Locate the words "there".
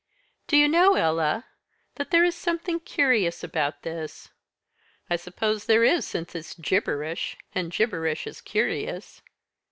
2.09-2.23, 5.67-5.83